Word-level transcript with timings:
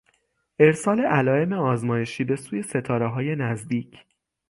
ارسال 0.59 0.99
علایم 1.01 1.53
آزمایشی 1.53 2.23
به 2.23 2.35
سوی 2.35 2.63
ستارههای 2.63 3.35
نزدیک 3.35 4.05